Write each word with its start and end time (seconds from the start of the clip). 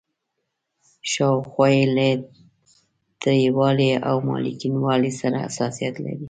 شاوخوا 1.11 1.67
یې 1.75 1.85
له 1.95 2.07
تریوالي 3.21 3.91
او 4.09 4.15
مالګینوالي 4.27 5.11
سره 5.21 5.35
حساسیت 5.45 5.95
لري. 6.03 6.19